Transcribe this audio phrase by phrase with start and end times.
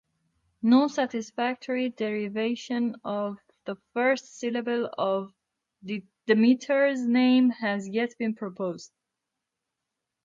[0.63, 5.31] No satisfactory derivation of the first syllable of
[6.25, 8.91] Demeter's name has yet been proposed.